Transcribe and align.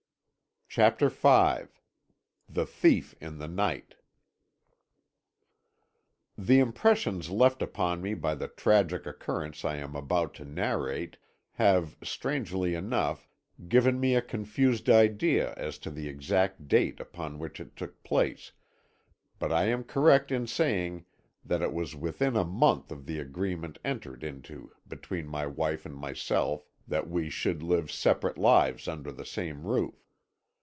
CHAPTER 0.73 1.09
V 1.09 1.21
THE 2.47 2.65
THIEF 2.65 3.13
IN 3.19 3.39
THE 3.39 3.49
NIGHT 3.49 3.95
"The 6.37 6.59
impressions 6.59 7.29
left 7.29 7.61
upon 7.61 8.01
me 8.01 8.13
by 8.13 8.35
the 8.35 8.47
tragic 8.47 9.05
occurrence 9.05 9.65
I 9.65 9.75
am 9.75 9.97
about 9.97 10.33
to 10.35 10.45
narrate 10.45 11.17
have, 11.55 11.97
strangely 12.01 12.73
enough, 12.73 13.27
given 13.67 13.99
me 13.99 14.15
a 14.15 14.21
confused 14.21 14.89
idea 14.89 15.53
as 15.57 15.77
to 15.79 15.91
the 15.91 16.07
exact 16.07 16.69
date 16.69 17.01
upon 17.01 17.37
which 17.37 17.59
it 17.59 17.75
took 17.75 18.01
place, 18.01 18.53
but 19.39 19.51
I 19.51 19.65
am 19.65 19.83
correct 19.83 20.31
in 20.31 20.47
saying 20.47 21.03
that 21.43 21.61
it 21.61 21.73
was 21.73 21.97
within 21.97 22.37
a 22.37 22.45
month 22.45 22.93
of 22.93 23.07
the 23.07 23.19
agreement 23.19 23.77
entered 23.83 24.23
into 24.23 24.71
between 24.87 25.27
my 25.27 25.45
wife 25.45 25.85
and 25.85 25.97
myself 25.97 26.65
that 26.87 27.09
we 27.09 27.29
should 27.29 27.61
live 27.61 27.91
separate 27.91 28.37
lives 28.37 28.87
under 28.87 29.11
the 29.11 29.25
same 29.25 29.63
roof. 29.67 29.97